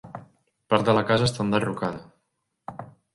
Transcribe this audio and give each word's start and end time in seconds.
Part 0.73 0.87
de 0.87 0.95
la 0.97 1.03
casa 1.11 1.27
està 1.29 1.43
enderrocada. 1.45 2.81